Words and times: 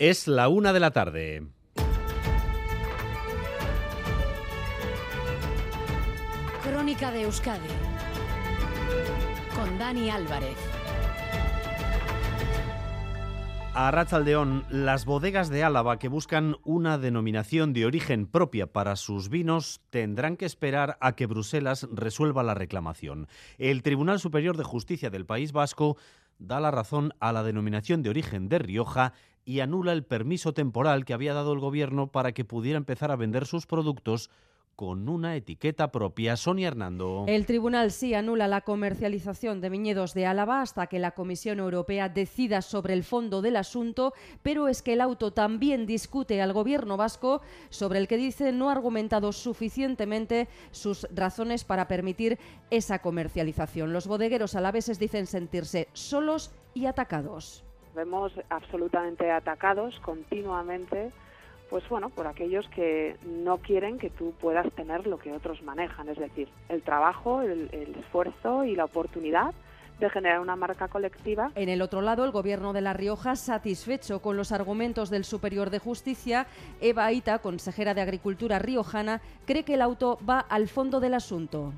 Es 0.00 0.28
la 0.28 0.48
una 0.48 0.72
de 0.72 0.78
la 0.78 0.92
tarde. 0.92 1.48
Crónica 6.62 7.10
de 7.10 7.22
Euskadi 7.22 7.66
con 9.56 9.76
Dani 9.76 10.08
Álvarez. 10.08 10.56
A 13.74 13.90
Ratzaldeón, 13.90 14.64
las 14.70 15.04
bodegas 15.04 15.48
de 15.48 15.64
Álava 15.64 15.98
que 15.98 16.06
buscan 16.06 16.54
una 16.64 16.96
denominación 16.96 17.72
de 17.72 17.84
origen 17.84 18.28
propia 18.28 18.72
para 18.72 18.94
sus 18.94 19.28
vinos 19.28 19.80
tendrán 19.90 20.36
que 20.36 20.46
esperar 20.46 20.96
a 21.00 21.16
que 21.16 21.26
Bruselas 21.26 21.88
resuelva 21.90 22.44
la 22.44 22.54
reclamación. 22.54 23.26
El 23.56 23.82
Tribunal 23.82 24.20
Superior 24.20 24.56
de 24.56 24.62
Justicia 24.62 25.10
del 25.10 25.26
País 25.26 25.50
Vasco 25.50 25.96
da 26.38 26.60
la 26.60 26.70
razón 26.70 27.14
a 27.18 27.32
la 27.32 27.42
denominación 27.42 28.02
de 28.02 28.10
origen 28.10 28.48
de 28.48 28.60
Rioja 28.60 29.12
y 29.48 29.60
anula 29.60 29.94
el 29.94 30.04
permiso 30.04 30.52
temporal 30.52 31.06
que 31.06 31.14
había 31.14 31.32
dado 31.32 31.54
el 31.54 31.58
gobierno 31.58 32.08
para 32.08 32.32
que 32.32 32.44
pudiera 32.44 32.76
empezar 32.76 33.10
a 33.10 33.16
vender 33.16 33.46
sus 33.46 33.64
productos 33.64 34.28
con 34.76 35.08
una 35.08 35.36
etiqueta 35.36 35.90
propia. 35.90 36.36
Sonia 36.36 36.68
Hernando. 36.68 37.24
El 37.26 37.46
tribunal 37.46 37.90
sí 37.90 38.12
anula 38.12 38.46
la 38.46 38.60
comercialización 38.60 39.62
de 39.62 39.70
viñedos 39.70 40.12
de 40.12 40.26
Álava 40.26 40.60
hasta 40.60 40.86
que 40.86 40.98
la 40.98 41.12
Comisión 41.12 41.60
Europea 41.60 42.10
decida 42.10 42.60
sobre 42.60 42.92
el 42.92 43.04
fondo 43.04 43.40
del 43.40 43.56
asunto, 43.56 44.12
pero 44.42 44.68
es 44.68 44.82
que 44.82 44.92
el 44.92 45.00
auto 45.00 45.32
también 45.32 45.86
discute 45.86 46.42
al 46.42 46.52
gobierno 46.52 46.98
vasco 46.98 47.40
sobre 47.70 48.00
el 48.00 48.06
que 48.06 48.18
dice 48.18 48.52
no 48.52 48.68
ha 48.68 48.72
argumentado 48.72 49.32
suficientemente 49.32 50.46
sus 50.72 51.08
razones 51.10 51.64
para 51.64 51.88
permitir 51.88 52.38
esa 52.70 52.98
comercialización. 52.98 53.94
Los 53.94 54.06
bodegueros 54.06 54.54
alaveses 54.54 54.98
dicen 54.98 55.26
sentirse 55.26 55.88
solos 55.94 56.50
y 56.74 56.84
atacados. 56.84 57.64
Vemos 57.94 58.32
absolutamente 58.48 59.30
atacados 59.30 59.98
continuamente 60.00 61.10
pues 61.68 61.86
bueno, 61.88 62.08
por 62.08 62.26
aquellos 62.26 62.66
que 62.70 63.16
no 63.24 63.58
quieren 63.58 63.98
que 63.98 64.10
tú 64.10 64.32
puedas 64.40 64.70
tener 64.72 65.06
lo 65.06 65.18
que 65.18 65.32
otros 65.32 65.62
manejan, 65.62 66.08
es 66.08 66.18
decir, 66.18 66.48
el 66.68 66.82
trabajo, 66.82 67.42
el, 67.42 67.68
el, 67.72 67.94
esfuerzo 67.96 68.64
y 68.64 68.74
la 68.74 68.86
oportunidad 68.86 69.52
de 70.00 70.08
generar 70.10 70.40
una 70.40 70.56
marca 70.56 70.88
colectiva. 70.88 71.50
En 71.56 71.68
el 71.68 71.82
otro 71.82 72.00
lado, 72.00 72.24
el 72.24 72.30
Gobierno 72.30 72.72
de 72.72 72.80
La 72.80 72.92
Rioja, 72.92 73.36
satisfecho 73.36 74.22
con 74.22 74.36
los 74.36 74.52
argumentos 74.52 75.10
del 75.10 75.24
Superior 75.24 75.70
de 75.70 75.80
Justicia, 75.80 76.46
Eva 76.80 77.06
Aita, 77.06 77.40
consejera 77.40 77.94
de 77.94 78.00
Agricultura 78.00 78.58
riojana, 78.58 79.20
cree 79.44 79.64
que 79.64 79.74
el 79.74 79.82
auto 79.82 80.18
va 80.28 80.38
al 80.38 80.68
fondo 80.68 81.00
del 81.00 81.14
asunto. 81.14 81.72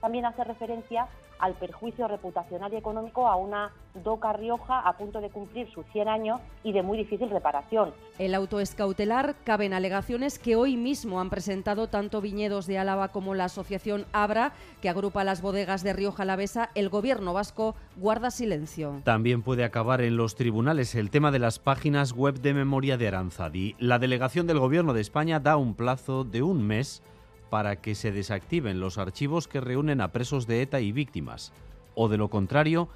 También 0.00 0.24
hace 0.24 0.44
referencia 0.44 1.08
al 1.40 1.54
perjuicio 1.54 2.06
reputacional 2.06 2.72
y 2.72 2.76
económico 2.76 3.26
a 3.26 3.36
una 3.36 3.72
DOCA 3.94 4.34
Rioja 4.34 4.80
a 4.80 4.96
punto 4.96 5.20
de 5.20 5.30
cumplir 5.30 5.70
sus 5.72 5.84
100 5.92 6.08
años 6.08 6.40
y 6.62 6.72
de 6.72 6.82
muy 6.82 6.98
difícil 6.98 7.30
reparación. 7.30 7.92
El 8.18 8.34
auto 8.34 8.60
es 8.60 8.74
cautelar, 8.74 9.34
caben 9.44 9.72
alegaciones 9.72 10.38
que 10.38 10.54
hoy 10.54 10.76
mismo 10.76 11.20
han 11.20 11.30
presentado 11.30 11.88
tanto 11.88 12.20
Viñedos 12.20 12.66
de 12.66 12.78
Álava 12.78 13.08
como 13.08 13.34
la 13.34 13.46
asociación 13.46 14.04
Abra, 14.12 14.52
que 14.80 14.88
agrupa 14.88 15.24
las 15.24 15.42
bodegas 15.42 15.82
de 15.82 15.94
Rioja 15.94 16.22
Alavesa. 16.22 16.70
El 16.74 16.90
gobierno 16.90 17.32
vasco 17.32 17.74
guarda 17.96 18.30
silencio. 18.30 19.00
También 19.04 19.42
puede 19.42 19.64
acabar 19.64 20.02
en 20.02 20.16
los 20.16 20.34
tribunales 20.34 20.94
el 20.94 21.10
tema 21.10 21.30
de 21.30 21.38
las 21.38 21.58
páginas 21.58 22.12
web 22.12 22.40
de 22.40 22.54
memoria 22.54 22.96
de 22.98 23.08
Aranzadi. 23.08 23.76
La 23.78 23.98
delegación 23.98 24.46
del 24.46 24.58
gobierno 24.58 24.92
de 24.92 25.00
España 25.00 25.40
da 25.40 25.56
un 25.56 25.74
plazo 25.74 26.24
de 26.24 26.42
un 26.42 26.62
mes 26.66 27.02
para 27.50 27.76
que 27.76 27.94
se 27.94 28.12
desactiven 28.12 28.80
los 28.80 28.96
archivos 28.96 29.48
que 29.48 29.60
reúnen 29.60 30.00
a 30.00 30.12
presos 30.12 30.46
de 30.46 30.62
ETA 30.62 30.80
y 30.80 30.92
víctimas, 30.92 31.52
o 31.94 32.08
de 32.08 32.16
lo 32.16 32.28
contrario, 32.28 32.88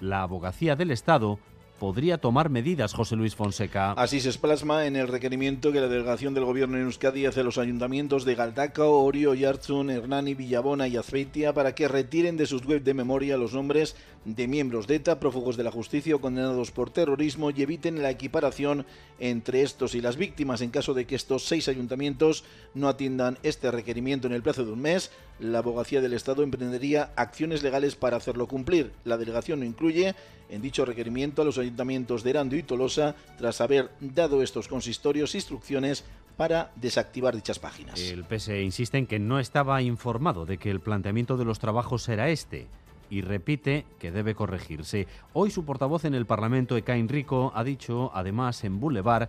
la 0.00 0.22
abogacía 0.22 0.76
del 0.76 0.90
Estado 0.90 1.38
podría 1.82 2.18
tomar 2.18 2.48
medidas, 2.48 2.94
José 2.94 3.16
Luis 3.16 3.34
Fonseca. 3.34 3.90
Así 3.94 4.20
se 4.20 4.32
plasma 4.38 4.86
en 4.86 4.94
el 4.94 5.08
requerimiento 5.08 5.72
que 5.72 5.80
la 5.80 5.88
delegación 5.88 6.32
del 6.32 6.44
gobierno 6.44 6.76
en 6.76 6.84
Euskadi 6.84 7.26
hace 7.26 7.40
a 7.40 7.42
los 7.42 7.58
ayuntamientos 7.58 8.24
de 8.24 8.36
Galdacao, 8.36 9.02
Orio, 9.02 9.34
Yarzun, 9.34 9.90
Hernani, 9.90 10.34
Villabona 10.34 10.86
y 10.86 10.96
Azpeitia 10.96 11.52
para 11.52 11.74
que 11.74 11.88
retiren 11.88 12.36
de 12.36 12.46
sus 12.46 12.64
web 12.64 12.84
de 12.84 12.94
memoria 12.94 13.36
los 13.36 13.52
nombres 13.52 13.96
de 14.24 14.46
miembros 14.46 14.86
de 14.86 14.94
ETA, 14.94 15.18
prófugos 15.18 15.56
de 15.56 15.64
la 15.64 15.72
justicia 15.72 16.14
o 16.14 16.20
condenados 16.20 16.70
por 16.70 16.90
terrorismo 16.90 17.50
y 17.50 17.62
eviten 17.62 18.00
la 18.00 18.10
equiparación 18.10 18.86
entre 19.18 19.62
estos 19.62 19.96
y 19.96 20.00
las 20.00 20.16
víctimas. 20.16 20.60
En 20.60 20.70
caso 20.70 20.94
de 20.94 21.04
que 21.04 21.16
estos 21.16 21.46
seis 21.46 21.66
ayuntamientos 21.66 22.44
no 22.74 22.88
atiendan 22.88 23.38
este 23.42 23.72
requerimiento 23.72 24.28
en 24.28 24.34
el 24.34 24.42
plazo 24.42 24.64
de 24.64 24.70
un 24.70 24.82
mes, 24.82 25.10
la 25.40 25.58
abogacía 25.58 26.00
del 26.00 26.12
Estado 26.12 26.44
emprendería 26.44 27.10
acciones 27.16 27.64
legales 27.64 27.96
para 27.96 28.18
hacerlo 28.18 28.46
cumplir. 28.46 28.92
La 29.04 29.16
delegación 29.16 29.58
no 29.58 29.66
incluye 29.66 30.14
en 30.48 30.62
dicho 30.62 30.84
requerimiento 30.84 31.42
a 31.42 31.44
los 31.44 31.58
ayuntamientos 31.58 31.71
de 31.76 32.30
Erando 32.30 32.56
y 32.56 32.62
Tolosa 32.62 33.14
tras 33.38 33.60
haber 33.60 33.90
dado 34.00 34.42
estos 34.42 34.68
consistorios 34.68 35.34
instrucciones 35.34 36.04
para 36.36 36.70
desactivar 36.76 37.34
dichas 37.34 37.58
páginas. 37.58 38.00
El 38.00 38.24
PSE 38.24 38.62
insiste 38.62 38.98
en 38.98 39.06
que 39.06 39.18
no 39.18 39.38
estaba 39.38 39.82
informado 39.82 40.46
de 40.46 40.58
que 40.58 40.70
el 40.70 40.80
planteamiento 40.80 41.36
de 41.36 41.44
los 41.44 41.58
trabajos 41.58 42.08
era 42.08 42.28
este 42.28 42.66
y 43.10 43.20
repite 43.20 43.84
que 43.98 44.10
debe 44.10 44.34
corregirse. 44.34 45.06
Hoy 45.34 45.50
su 45.50 45.64
portavoz 45.64 46.04
en 46.04 46.14
el 46.14 46.24
Parlamento, 46.24 46.76
Ekain 46.76 47.08
Rico, 47.08 47.52
ha 47.54 47.62
dicho, 47.64 48.10
además, 48.14 48.64
en 48.64 48.80
Boulevard, 48.80 49.28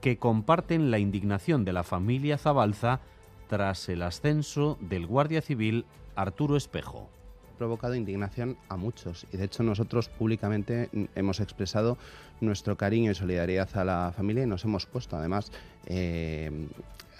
que 0.00 0.16
comparten 0.16 0.90
la 0.90 0.98
indignación 0.98 1.64
de 1.64 1.72
la 1.72 1.82
familia 1.82 2.38
Zabalza 2.38 3.00
tras 3.48 3.88
el 3.88 4.02
ascenso 4.02 4.78
del 4.80 5.06
Guardia 5.06 5.42
Civil 5.42 5.84
Arturo 6.16 6.56
Espejo 6.56 7.10
provocado 7.58 7.94
indignación 7.94 8.56
a 8.68 8.76
muchos 8.76 9.26
y 9.32 9.36
de 9.36 9.44
hecho 9.44 9.62
nosotros 9.62 10.08
públicamente 10.08 10.88
hemos 11.14 11.40
expresado 11.40 11.98
nuestro 12.40 12.76
cariño 12.76 13.10
y 13.10 13.14
solidaridad 13.14 13.68
a 13.76 13.84
la 13.84 14.12
familia 14.16 14.44
y 14.44 14.46
nos 14.46 14.64
hemos 14.64 14.86
puesto 14.86 15.16
además 15.16 15.50
eh, 15.86 16.68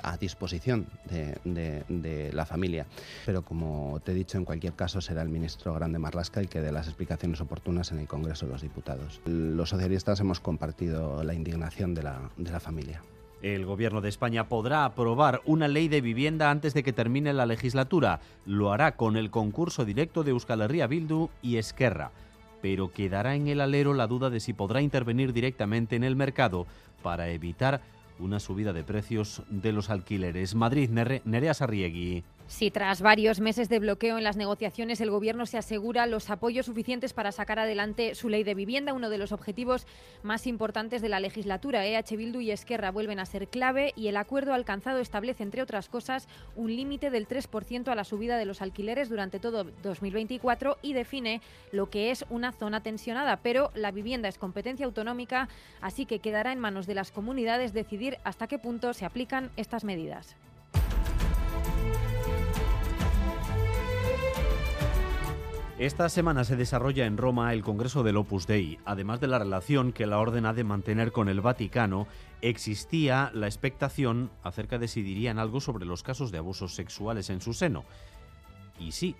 a 0.01 0.17
disposición 0.17 0.87
de, 1.45 2.31
la 2.33 2.47
familia. 2.47 2.87
Pero 3.27 3.43
como 3.43 4.01
te 4.05 4.13
he 4.13 4.15
dicho, 4.15 4.39
en 4.39 4.45
cualquier 4.45 4.75
caso 4.75 5.01
será 5.01 5.23
el 5.23 5.29
ministro 5.29 5.75
Grande 5.75 5.99
Marlasca 5.99 6.41
el 6.41 6.49
que 6.49 6.61
dé 6.61 6.71
las 6.71 6.87
explicaciones 6.87 7.41
oportunas 7.41 7.91
en 7.91 7.99
el 7.99 8.07
Congreso 8.07 8.47
de 8.47 8.53
los 8.53 8.63
Diputados. 8.63 9.21
Los 9.27 9.71
socialistas 9.71 10.21
hemos 10.21 10.39
compartido 10.39 11.25
la 11.25 11.35
indignación 11.35 11.95
de 11.95 12.03
la 12.05 12.61
familia. 12.61 13.03
El 13.43 13.67
Gobierno 13.67 14.01
de 14.01 14.09
España 14.09 14.49
podrá 14.49 14.85
aprobar 14.85 15.43
una 15.45 15.69
ley 15.69 15.89
de 15.89 16.01
vivienda 16.01 16.51
antes 16.51 16.75
de 16.75 16.83
que 16.83 16.93
termine 16.93 17.33
la 17.33 17.47
legislatura. 17.47 18.21
Lo 18.45 18.73
hará 18.73 18.97
con 18.97 19.17
el 19.17 19.31
concurso 19.31 19.85
directo 19.85 20.25
de 20.25 20.33
Euskal 20.33 20.63
Herria 20.63 20.89
Bildu 20.89 21.31
y 21.41 21.57
Esquerra. 21.57 22.11
Pero 22.61 22.91
quedará 22.91 23.37
en 23.37 23.47
el 23.47 23.61
alero 23.61 23.95
la 23.95 24.09
duda 24.09 24.31
de 24.31 24.41
si 24.41 24.53
podrá 24.53 24.83
intervenir 24.83 25.33
directamente 25.33 25.95
en 25.95 26.03
el 26.03 26.17
mercado 26.17 26.67
para 27.03 27.29
evitar 27.29 27.81
una 28.19 28.41
subida 28.41 28.73
de 28.73 28.83
precios 28.83 29.43
de 29.49 29.73
los 29.73 29.91
alquileres. 29.91 30.57
Madrid, 30.57 30.91
Nerea 30.91 31.55
Sarriegui. 31.55 32.25
Si 32.49 32.71
tras 32.71 33.03
varios 33.03 33.41
meses 33.41 33.69
de 33.69 33.79
bloqueo 33.79 34.17
en 34.17 34.25
las 34.25 34.39
negociaciones 34.39 35.03
el 35.03 35.11
Gobierno 35.11 35.45
se 35.45 35.59
asegura 35.59 36.07
los 36.07 36.31
apoyos 36.31 36.65
suficientes 36.65 37.13
para 37.13 37.31
sacar 37.31 37.59
adelante 37.59 38.15
su 38.15 38.31
ley 38.31 38.43
de 38.43 38.55
vivienda, 38.55 38.95
uno 38.95 39.11
de 39.11 39.19
los 39.19 39.33
objetivos 39.33 39.87
más 40.23 40.47
importantes 40.47 41.03
de 41.03 41.11
la 41.11 41.21
legislatura. 41.21 41.85
EH 41.85 42.17
Bildu 42.17 42.41
y 42.41 42.51
Esquerra 42.51 42.91
vuelven 42.91 43.21
a 43.21 43.27
ser 43.27 43.49
clave 43.49 43.93
y 43.97 44.09
el 44.09 44.17
acuerdo 44.17 44.55
alcanzado 44.55 44.99
establece, 44.99 45.43
entre 45.43 45.61
otras 45.61 45.91
cosas, 45.91 46.27
un 46.57 46.75
límite 46.75 47.11
del 47.11 47.29
3% 47.29 47.89
a 47.89 47.95
la 47.95 48.05
subida 48.05 48.39
de 48.39 48.47
los 48.47 48.63
alquileres 48.63 49.11
durante 49.11 49.41
todo 49.41 49.65
2024 49.83 50.79
y 50.81 50.95
define 50.95 51.43
lo 51.71 51.91
que 51.91 52.11
es 52.11 52.25
una 52.31 52.53
zona 52.53 52.83
tensionada. 52.83 53.37
Pero 53.43 53.71
la 53.75 53.91
vivienda 53.91 54.27
es 54.27 54.39
competencia 54.39 54.87
autonómica, 54.87 55.51
así 55.83 56.07
que 56.07 56.21
quedará 56.21 56.53
en 56.53 56.61
manos 56.61 56.87
de 56.87 56.95
las 56.95 57.13
comunidades 57.13 57.75
decidir 57.75 58.17
hasta 58.25 58.47
qué 58.47 58.59
punto 58.59 58.95
se 58.95 59.05
aplican 59.05 59.51
estas 59.57 59.85
medidas. 59.85 60.35
Esta 65.79 66.09
semana 66.09 66.43
se 66.43 66.57
desarrolla 66.57 67.07
en 67.07 67.17
Roma 67.17 67.53
el 67.53 67.63
Congreso 67.63 68.03
del 68.03 68.17
Opus 68.17 68.49
Dei. 68.49 68.81
Además 68.85 69.21
de 69.21 69.29
la 69.29 69.39
relación 69.39 69.93
que 69.93 70.09
la 70.09 70.19
orden 70.19 70.45
ha 70.45 70.53
de 70.53 70.65
mantener 70.65 71.13
con 71.13 71.29
el 71.29 71.41
Vaticano, 71.41 72.09
existía 72.43 73.31
la 73.33 73.47
expectación 73.47 74.33
acerca 74.43 74.81
de 74.81 74.89
si 74.89 75.03
dirían 75.03 75.39
algo 75.39 75.61
sobre 75.61 75.87
los 75.87 76.03
casos 76.03 76.33
de 76.33 76.39
abusos 76.39 76.75
sexuales 76.75 77.31
en 77.31 77.41
su 77.41 77.55
seno. 77.55 77.85
Y 78.81 78.91
sí, 78.91 79.15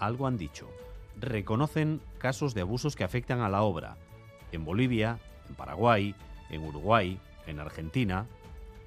algo 0.00 0.26
han 0.26 0.38
dicho. 0.38 0.68
Reconocen 1.20 2.00
casos 2.18 2.52
de 2.52 2.62
abusos 2.62 2.96
que 2.96 3.04
afectan 3.04 3.40
a 3.40 3.48
la 3.48 3.62
obra. 3.62 3.96
En 4.50 4.64
Bolivia, 4.64 5.20
en 5.48 5.54
Paraguay, 5.54 6.16
en 6.50 6.64
Uruguay, 6.64 7.20
en 7.46 7.60
Argentina. 7.60 8.26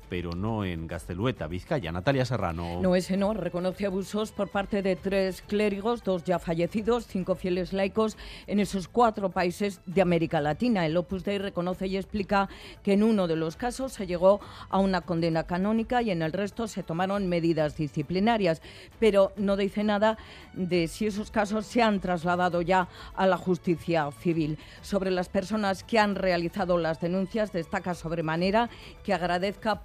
Pero 0.10 0.32
no 0.34 0.66
en 0.66 0.88
Gastelueta, 0.88 1.48
Vizcaya. 1.48 1.92
Natalia 1.92 2.26
Serrano. 2.26 2.80
No, 2.82 2.96
ese 2.96 3.18
no. 3.18 3.34
Reconoce 3.34 3.86
abusos 3.86 4.32
por 4.32 4.50
parte 4.50 4.82
de 4.82 4.96
tres 4.96 5.42
clérigos, 5.42 6.04
dos 6.04 6.24
ya 6.24 6.40
fallecidos, 6.40 7.08
cinco 7.08 7.36
fieles 7.36 7.74
laicos 7.74 8.18
en 8.48 8.60
esos 8.60 8.88
cuatro 8.88 9.30
países 9.30 9.82
de 9.86 10.02
América 10.02 10.42
Latina. 10.42 10.86
El 10.86 10.98
Opus 10.98 11.24
Dei 11.24 11.38
reconoce 11.38 11.88
y 11.88 11.98
explica 11.98 12.50
que 12.84 12.94
en 12.94 13.04
uno 13.04 13.28
de 13.28 13.36
los 13.36 13.56
casos 13.56 13.94
se 13.94 14.08
llegó 14.08 14.40
a 14.70 14.80
una 14.80 15.02
condena 15.02 15.44
canónica 15.44 16.02
y 16.02 16.12
en 16.12 16.22
el 16.22 16.34
resto 16.34 16.68
se 16.68 16.84
tomaron 16.84 17.28
medidas 17.28 17.78
disciplinarias, 17.78 18.62
pero 19.00 19.34
no 19.38 19.58
dice 19.58 19.84
nada 19.84 20.18
de 20.54 20.88
si 20.88 21.08
esos 21.08 21.32
casos 21.32 21.66
se 21.66 21.82
han 21.82 22.00
trasladado 22.00 22.62
ya 22.62 22.88
a 23.16 23.28
la 23.28 23.38
justicia 23.38 24.10
civil. 24.20 24.58
Sobre 24.82 25.12
las 25.12 25.30
personas 25.30 25.84
que 25.84 26.00
han 26.00 26.16
realizado 26.16 26.78
las 26.78 27.00
denuncias, 27.00 27.52
destaca 27.52 27.94
sobremanera 27.94 28.70
que 29.04 29.14
agradezca 29.14 29.82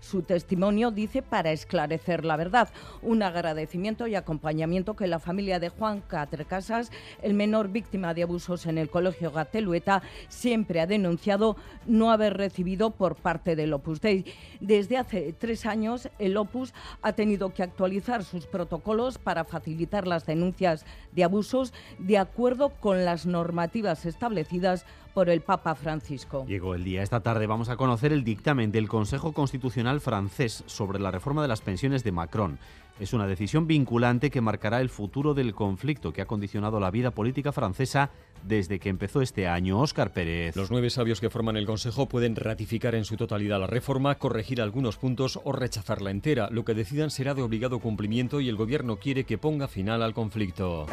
su 0.00 0.22
testimonio, 0.22 0.90
dice, 0.90 1.22
para 1.22 1.52
esclarecer 1.52 2.24
la 2.24 2.36
verdad. 2.36 2.68
Un 3.02 3.22
agradecimiento 3.22 4.06
y 4.06 4.14
acompañamiento 4.14 4.96
que 4.96 5.06
la 5.06 5.18
familia 5.18 5.58
de 5.58 5.68
Juan 5.68 6.00
Catrecasas, 6.00 6.90
el 7.22 7.34
menor 7.34 7.68
víctima 7.68 8.14
de 8.14 8.24
abusos 8.24 8.66
en 8.66 8.78
el 8.78 8.90
colegio 8.90 9.30
Gatelueta, 9.30 10.02
siempre 10.28 10.80
ha 10.80 10.86
denunciado 10.86 11.56
no 11.86 12.10
haber 12.10 12.36
recibido 12.36 12.90
por 12.90 13.16
parte 13.16 13.56
del 13.56 13.72
Opus 13.72 14.00
Dei. 14.00 14.24
Desde 14.60 14.96
hace 14.96 15.32
tres 15.32 15.66
años, 15.66 16.08
el 16.18 16.36
Opus 16.36 16.74
ha 17.02 17.12
tenido 17.12 17.54
que 17.54 17.62
actualizar 17.62 18.24
sus 18.24 18.46
protocolos 18.46 19.18
para 19.18 19.44
facilitar 19.44 20.06
las 20.06 20.26
denuncias 20.26 20.84
de 21.12 21.24
abusos 21.24 21.72
de 21.98 22.18
acuerdo 22.18 22.70
con 22.70 23.04
las 23.04 23.26
normativas 23.26 24.06
establecidas 24.06 24.84
por 25.14 25.30
el 25.30 25.40
Papa 25.40 25.74
Francisco. 25.74 26.44
Llegó 26.46 26.74
el 26.74 26.84
día. 26.84 27.02
Esta 27.02 27.20
tarde 27.20 27.46
vamos 27.46 27.68
a 27.68 27.76
conocer 27.76 28.12
el 28.12 28.24
dictamen 28.24 28.72
del 28.72 28.88
Consejo 28.88 29.32
Constitucional 29.32 30.00
francés 30.00 30.64
sobre 30.66 30.98
la 30.98 31.10
reforma 31.10 31.42
de 31.42 31.48
las 31.48 31.60
pensiones 31.60 32.04
de 32.04 32.12
Macron. 32.12 32.58
Es 33.00 33.12
una 33.12 33.28
decisión 33.28 33.68
vinculante 33.68 34.28
que 34.30 34.40
marcará 34.40 34.80
el 34.80 34.88
futuro 34.88 35.32
del 35.32 35.54
conflicto 35.54 36.12
que 36.12 36.20
ha 36.20 36.26
condicionado 36.26 36.80
la 36.80 36.90
vida 36.90 37.12
política 37.12 37.52
francesa 37.52 38.10
desde 38.42 38.78
que 38.78 38.88
empezó 38.88 39.20
este 39.20 39.46
año. 39.46 39.80
Óscar 39.80 40.12
Pérez. 40.12 40.56
Los 40.56 40.70
nueve 40.70 40.90
sabios 40.90 41.20
que 41.20 41.30
forman 41.30 41.56
el 41.56 41.66
Consejo 41.66 42.06
pueden 42.06 42.34
ratificar 42.34 42.94
en 42.94 43.04
su 43.04 43.16
totalidad 43.16 43.60
la 43.60 43.66
reforma, 43.66 44.16
corregir 44.16 44.60
algunos 44.60 44.96
puntos 44.96 45.38
o 45.44 45.52
rechazarla 45.52 46.10
entera. 46.10 46.48
Lo 46.50 46.64
que 46.64 46.74
decidan 46.74 47.10
será 47.10 47.34
de 47.34 47.42
obligado 47.42 47.78
cumplimiento 47.78 48.40
y 48.40 48.48
el 48.48 48.56
Gobierno 48.56 48.96
quiere 48.96 49.24
que 49.24 49.38
ponga 49.38 49.68
final 49.68 50.02
al 50.02 50.14
conflicto. 50.14 50.86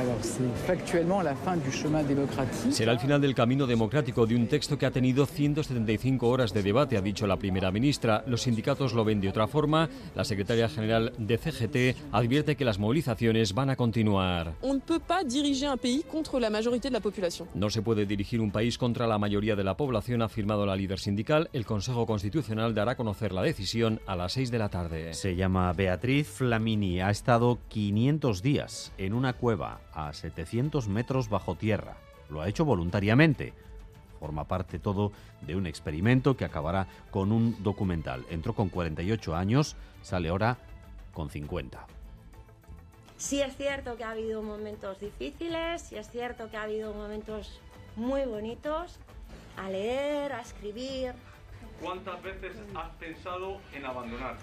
Será 2.71 2.91
el 2.91 2.99
final 2.99 3.21
del 3.21 3.35
camino 3.35 3.67
democrático 3.67 4.25
de 4.25 4.35
un 4.35 4.47
texto 4.47 4.77
que 4.77 4.85
ha 4.85 4.91
tenido 4.91 5.25
175 5.25 6.27
horas 6.27 6.53
de 6.53 6.63
debate, 6.63 6.97
ha 6.97 7.01
dicho 7.01 7.25
la 7.27 7.37
primera 7.37 7.71
ministra. 7.71 8.23
Los 8.27 8.41
sindicatos 8.41 8.93
lo 8.93 9.05
ven 9.05 9.21
de 9.21 9.29
otra 9.29 9.47
forma. 9.47 9.89
La 10.15 10.23
secretaria 10.23 10.69
general 10.69 11.13
de 11.17 11.37
CGT 11.37 11.94
advierte 12.11 12.55
que 12.55 12.65
las 12.65 12.79
movilizaciones 12.79 13.53
van 13.53 13.69
a 13.69 13.75
continuar. 13.75 14.53
No 17.53 17.69
se 17.69 17.81
puede 17.81 18.05
dirigir 18.05 18.41
un 18.41 18.51
país 18.51 18.77
contra 18.77 19.07
la 19.07 19.17
mayoría 19.17 19.55
de 19.55 19.63
la 19.63 19.77
población, 19.77 20.21
ha 20.21 20.25
afirmado 20.25 20.65
la 20.65 20.75
líder 20.75 20.99
sindical. 20.99 21.49
El 21.53 21.65
Consejo 21.65 22.05
Constitucional 22.05 22.73
dará 22.73 22.93
a 22.93 22.97
conocer 22.97 23.31
la 23.31 23.41
decisión 23.41 24.01
a 24.05 24.15
las 24.15 24.33
6 24.33 24.51
de 24.51 24.59
la 24.59 24.69
tarde. 24.69 25.13
Se 25.13 25.35
llama 25.35 25.71
Beatriz 25.73 26.27
Flamini. 26.27 27.01
Ha 27.01 27.09
estado 27.09 27.59
500 27.69 28.41
días 28.41 28.91
en 28.97 29.13
una 29.13 29.33
cueva 29.33 29.81
a 29.93 30.13
700 30.13 30.87
metros 30.87 31.29
bajo 31.29 31.55
tierra. 31.55 31.97
Lo 32.29 32.41
ha 32.41 32.49
hecho 32.49 32.65
voluntariamente 32.65 33.53
forma 34.25 34.45
parte 34.45 34.79
todo 34.79 35.11
de 35.41 35.55
un 35.55 35.67
experimento 35.67 36.35
que 36.35 36.45
acabará 36.45 36.87
con 37.11 37.31
un 37.31 37.61
documental. 37.61 38.25
Entró 38.31 38.53
con 38.55 38.69
48 38.69 39.35
años, 39.35 39.75
sale 40.01 40.29
ahora 40.29 40.57
con 41.15 41.31
50. 41.31 41.87
Sí 43.17 43.41
es 43.41 43.55
cierto 43.55 43.95
que 43.95 44.03
ha 44.03 44.11
habido 44.11 44.43
momentos 44.43 44.99
difíciles, 44.99 45.81
sí 45.81 45.95
es 45.95 46.09
cierto 46.11 46.51
que 46.51 46.57
ha 46.57 46.63
habido 46.63 46.93
momentos 46.93 47.59
muy 47.95 48.25
bonitos 48.25 48.99
a 49.57 49.69
leer, 49.69 50.33
a 50.33 50.41
escribir. 50.41 51.13
¿Cuántas 51.81 52.21
veces 52.21 52.57
has 52.75 52.89
pensado 52.97 53.59
en 53.73 53.85
abandonar? 53.85 54.37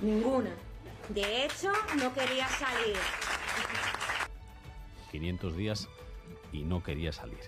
Ninguna. 0.00 0.50
De 1.08 1.44
hecho, 1.44 1.72
no 1.98 2.14
quería 2.14 2.48
salir. 2.48 2.96
500 5.10 5.56
días 5.56 5.88
y 6.52 6.62
no 6.62 6.82
quería 6.82 7.12
salir. 7.12 7.40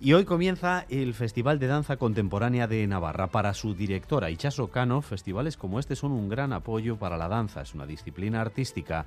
Y 0.00 0.12
hoy 0.12 0.24
comienza 0.24 0.86
el 0.90 1.12
Festival 1.12 1.58
de 1.58 1.66
Danza 1.66 1.96
Contemporánea 1.96 2.68
de 2.68 2.86
Navarra. 2.86 3.26
Para 3.26 3.52
su 3.52 3.74
directora, 3.74 4.30
Ichaso 4.30 4.68
Cano, 4.68 5.02
festivales 5.02 5.56
como 5.56 5.80
este 5.80 5.96
son 5.96 6.12
un 6.12 6.28
gran 6.28 6.52
apoyo 6.52 6.96
para 6.96 7.16
la 7.16 7.26
danza. 7.26 7.62
Es 7.62 7.74
una 7.74 7.84
disciplina 7.84 8.40
artística 8.40 9.06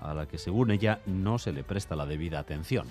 a 0.00 0.14
la 0.14 0.26
que 0.26 0.38
según 0.38 0.70
ella 0.70 1.00
no 1.06 1.40
se 1.40 1.52
le 1.52 1.64
presta 1.64 1.96
la 1.96 2.06
debida 2.06 2.38
atención 2.38 2.86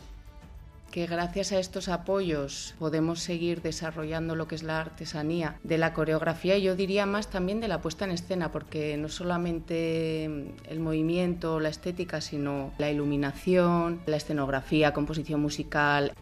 que 0.92 1.06
gracias 1.06 1.52
a 1.52 1.60
estos 1.60 1.90
apoyos 1.90 2.74
podemos 2.80 3.20
seguir 3.20 3.62
desarrollando 3.62 4.36
lo 4.36 4.48
que 4.48 4.56
es 4.56 4.64
la 4.64 4.80
artesanía 4.80 5.60
de 5.64 5.78
la 5.78 5.94
coreografía 5.94 6.58
y 6.58 6.64
yo 6.64 6.76
diría 6.76 7.06
más 7.06 7.28
también 7.30 7.60
de 7.60 7.68
la 7.68 7.82
puesta 7.82 8.06
en 8.06 8.12
escena, 8.12 8.52
porque 8.52 8.98
no 8.98 9.10
solamente 9.10 10.26
el 10.26 10.80
movimiento, 10.80 11.60
la 11.60 11.70
estética, 11.70 12.22
sino 12.22 12.72
la 12.78 12.90
iluminación, 12.90 14.00
la 14.06 14.18
escenografía, 14.18 14.94
composición 14.94 15.42
musical. 15.42 16.14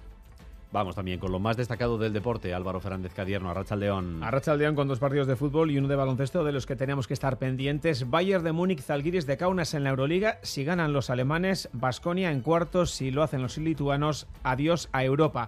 Vamos 0.75 0.95
también 0.95 1.19
con 1.19 1.31
lo 1.31 1.39
más 1.39 1.55
destacado 1.55 1.97
del 1.97 2.11
deporte, 2.11 2.53
Álvaro 2.53 2.81
Fernández 2.81 3.13
Cadierno, 3.13 3.49
Arrachaldeón. 3.49 4.21
Arrachaldeón 4.21 4.75
con 4.75 4.89
dos 4.89 4.99
partidos 4.99 5.25
de 5.25 5.37
fútbol 5.37 5.71
y 5.71 5.77
uno 5.77 5.87
de 5.87 5.95
baloncesto 5.95 6.43
de 6.43 6.51
los 6.51 6.65
que 6.65 6.75
tenemos 6.75 7.07
que 7.07 7.13
estar 7.13 7.37
pendientes. 7.37 8.09
Bayern 8.09 8.43
de 8.43 8.51
Múnich, 8.51 8.81
Zalgiris 8.81 9.25
de 9.25 9.37
Kaunas 9.37 9.73
en 9.73 9.85
la 9.85 9.91
Euroliga. 9.91 10.37
Si 10.41 10.65
ganan 10.65 10.91
los 10.91 11.09
alemanes, 11.09 11.69
Basconia 11.71 12.29
en 12.29 12.41
cuartos. 12.41 12.91
Si 12.91 13.09
lo 13.09 13.23
hacen 13.23 13.41
los 13.41 13.57
lituanos, 13.57 14.27
adiós 14.43 14.89
a 14.91 15.05
Europa. 15.05 15.47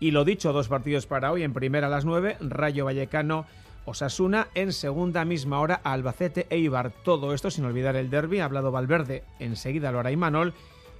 Y 0.00 0.10
lo 0.10 0.24
dicho, 0.24 0.52
dos 0.52 0.66
partidos 0.66 1.06
para 1.06 1.30
hoy. 1.30 1.44
En 1.44 1.52
primera 1.52 1.86
a 1.86 1.90
las 1.90 2.04
nueve, 2.04 2.36
Rayo 2.40 2.86
Vallecano. 2.86 3.46
Osasuna 3.84 4.48
en 4.56 4.72
segunda 4.72 5.24
misma 5.24 5.60
hora 5.60 5.80
Albacete 5.84 6.48
e 6.50 6.58
Ibar. 6.58 6.90
Todo 7.04 7.34
esto 7.34 7.52
sin 7.52 7.66
olvidar 7.66 7.94
el 7.94 8.10
derby, 8.10 8.40
ha 8.40 8.46
hablado 8.46 8.72
Valverde, 8.72 9.22
enseguida 9.38 9.92
lo 9.92 10.00
hará 10.00 10.10
Imanol 10.10 10.54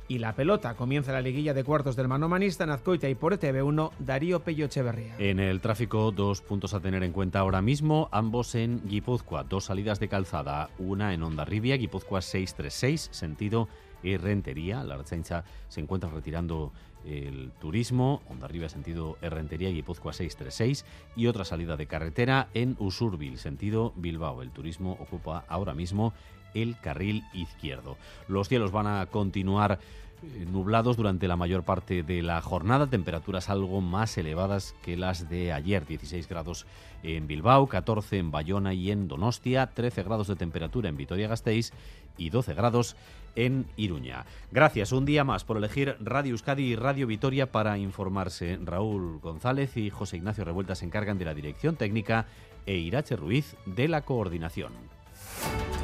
y 0.09 0.19
la 0.19 0.35
pelota. 0.35 0.75
Comienza 0.75 1.13
la 1.13 1.21
liguilla 1.21 1.55
de 1.55 1.65
cuartos 1.65 1.97
del 1.97 2.09
manomanista 2.09 2.65
en 2.65 2.71
Azcoita 2.71 3.09
y 3.09 3.15
por 3.15 3.39
ETV1 3.39 3.93
Darío 3.99 4.41
Pello 4.41 4.67
Echeverría. 4.67 5.15
En 5.19 5.41
el 5.41 5.61
tráfico, 5.61 6.13
dos 6.13 6.41
puntos 6.41 6.75
a 6.75 6.81
tener 6.81 7.03
en 7.03 7.13
cuenta 7.13 7.41
ahora 7.41 7.63
mismo, 7.63 8.09
ambos 8.13 8.55
en 8.55 8.83
Guipúzcoa. 8.87 9.45
Dos 9.45 9.65
salidas 9.65 10.01
de 10.01 10.09
calzada, 10.09 10.71
una 10.79 11.15
en 11.15 11.23
Ondarribia, 11.23 11.77
Guipúzcoa 11.77 12.23
636, 12.23 13.09
sentido 13.13 13.69
Rentería. 14.15 14.85
La 14.85 14.95
Archancha 14.95 15.45
se 15.69 15.81
encuentra 15.81 16.09
retirando 16.11 16.73
el 17.05 17.53
turismo, 17.61 18.23
Ondarribia 18.29 18.69
sentido 18.69 19.17
Errentería, 19.23 19.71
Guipúzcoa 19.71 20.13
636 20.13 20.85
y 21.17 21.27
otra 21.27 21.45
salida 21.45 21.77
de 21.77 21.87
carretera 21.87 22.49
en 22.55 22.77
Usurbil, 22.79 23.39
sentido 23.39 23.93
Bilbao. 23.97 24.43
El 24.43 24.51
turismo 24.51 24.93
ocupa 25.01 25.45
ahora 25.49 25.75
mismo 25.75 26.13
el 26.55 26.79
carril 26.81 27.25
izquierdo. 27.33 27.97
Los 28.29 28.49
cielos 28.49 28.73
van 28.73 28.87
a 28.87 29.07
continuar 29.07 29.79
eh, 30.23 30.47
nublados 30.51 30.97
durante 30.97 31.29
la 31.29 31.37
mayor 31.37 31.63
parte 31.63 32.03
de 32.03 32.23
la 32.23 32.41
jornada, 32.41 32.87
temperaturas 32.87 33.51
algo 33.51 33.81
más 33.81 34.17
elevadas 34.17 34.75
que 34.83 34.97
las 34.97 35.29
de 35.29 35.53
ayer, 35.53 35.87
16 35.87 36.27
grados 36.29 36.67
en 37.03 37.27
Bilbao, 37.27 37.67
14 37.67 38.19
en 38.19 38.31
Bayona 38.31 38.73
y 38.73 38.91
en 38.91 39.09
Donostia, 39.09 39.67
13 39.69 40.03
grados 40.03 40.29
de 40.29 40.37
temperatura 40.37 40.89
en 40.89 40.97
Vitoria-Gasteiz 40.97 41.73
y 42.17 42.31
12 42.31 42.55
grados 42.55 42.97
en 43.35 43.67
Iruña. 43.77 44.25
Gracias 44.51 44.93
un 44.93 45.05
día 45.05 45.23
más 45.23 45.45
por 45.45 45.59
elegir 45.59 45.97
Radio 46.01 46.33
Euskadi 46.33 46.65
y 46.65 46.77
Radio 46.77 47.07
Vitoria 47.07 47.53
para 47.53 47.77
informarse. 47.77 48.59
Raúl 48.65 49.21
González 49.21 49.77
y 49.77 49.91
José 49.91 50.17
Ignacio 50.17 50.45
Revuelta 50.45 50.75
se 50.75 50.87
encargan 50.87 51.19
de 51.19 51.27
la 51.27 51.35
dirección 51.35 51.77
técnica 51.77 52.27
e 52.65 52.77
Irache 52.77 53.17
Ruiz 53.17 53.55
de 53.67 53.89
la 53.89 54.01
coordinación. 54.03 54.73